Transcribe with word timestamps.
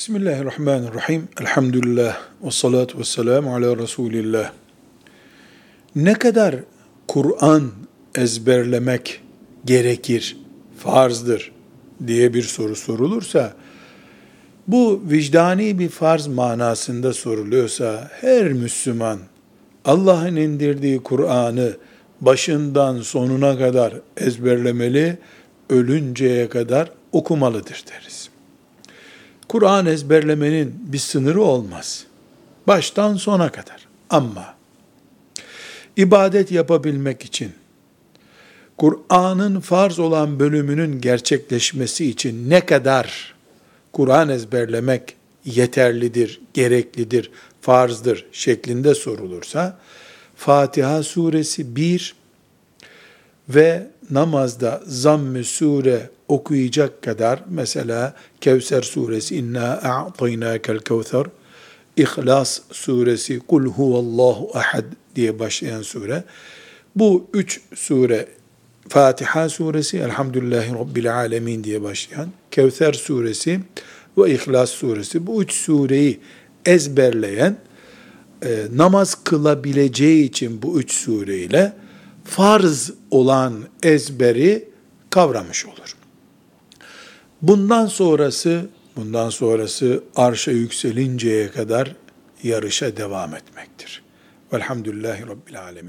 Bismillahirrahmanirrahim. 0.00 1.28
Elhamdülillah. 1.40 2.16
Ve 2.42 2.50
salatu 2.50 2.98
ve 2.98 3.04
selamu 3.04 3.54
ala 3.54 3.78
Resulillah. 3.78 4.52
Ne 5.94 6.14
kadar 6.14 6.54
Kur'an 7.08 7.70
ezberlemek 8.14 9.22
gerekir, 9.64 10.36
farzdır 10.78 11.52
diye 12.06 12.34
bir 12.34 12.42
soru 12.42 12.76
sorulursa, 12.76 13.54
bu 14.66 15.02
vicdani 15.10 15.78
bir 15.78 15.88
farz 15.88 16.26
manasında 16.26 17.12
soruluyorsa, 17.12 18.10
her 18.20 18.52
Müslüman 18.52 19.18
Allah'ın 19.84 20.36
indirdiği 20.36 21.02
Kur'an'ı 21.02 21.76
başından 22.20 23.00
sonuna 23.00 23.58
kadar 23.58 23.94
ezberlemeli, 24.16 25.18
ölünceye 25.70 26.48
kadar 26.48 26.90
okumalıdır 27.12 27.84
deriz. 27.90 28.29
Kur'an 29.50 29.86
ezberlemenin 29.86 30.74
bir 30.86 30.98
sınırı 30.98 31.42
olmaz. 31.42 32.04
Baştan 32.66 33.16
sona 33.16 33.52
kadar. 33.52 33.86
Ama 34.10 34.54
ibadet 35.96 36.52
yapabilmek 36.52 37.24
için 37.24 37.52
Kur'an'ın 38.78 39.60
farz 39.60 39.98
olan 39.98 40.40
bölümünün 40.40 41.00
gerçekleşmesi 41.00 42.10
için 42.10 42.50
ne 42.50 42.66
kadar 42.66 43.34
Kur'an 43.92 44.28
ezberlemek 44.28 45.16
yeterlidir, 45.44 46.40
gereklidir, 46.54 47.30
farzdır 47.60 48.26
şeklinde 48.32 48.94
sorulursa 48.94 49.78
Fatiha 50.36 51.02
suresi 51.02 51.76
1 51.76 52.14
ve 53.48 53.86
namazda 54.10 54.82
zamm-ı 54.86 55.44
sure 55.44 56.10
okuyacak 56.28 57.02
kadar 57.02 57.42
mesela 57.48 58.14
Kevser 58.40 58.82
suresi 58.82 59.36
inna 59.36 59.72
a'taynakel 59.72 60.78
kevser 60.78 61.26
İhlas 61.96 62.60
suresi 62.72 63.38
kul 63.38 63.66
huvallahu 63.66 64.50
ahad 64.54 64.84
diye 65.16 65.38
başlayan 65.38 65.82
sure. 65.82 66.24
Bu 66.96 67.26
üç 67.34 67.60
sure 67.74 68.28
Fatiha 68.88 69.48
suresi 69.48 69.98
Elhamdülillahi 69.98 70.74
Rabbil 70.74 71.14
Alemin 71.14 71.64
diye 71.64 71.82
başlayan 71.82 72.28
Kevser 72.50 72.92
suresi 72.92 73.60
ve 74.18 74.34
İhlas 74.34 74.70
suresi. 74.70 75.26
Bu 75.26 75.42
üç 75.42 75.52
sureyi 75.52 76.20
ezberleyen 76.66 77.56
e, 78.44 78.66
namaz 78.74 79.18
kılabileceği 79.24 80.24
için 80.24 80.62
bu 80.62 80.80
üç 80.80 80.92
sureyle 80.92 81.72
farz 82.30 82.90
olan 83.10 83.64
ezberi 83.82 84.68
kavramış 85.10 85.66
olur. 85.66 85.96
Bundan 87.42 87.86
sonrası, 87.86 88.68
bundan 88.96 89.30
sonrası 89.30 90.04
arşa 90.16 90.50
yükselinceye 90.50 91.50
kadar 91.50 91.96
yarışa 92.42 92.96
devam 92.96 93.34
etmektir. 93.34 94.02
Velhamdülillahi 94.52 95.22
Rabbil 95.26 95.60
Alemin. 95.62 95.88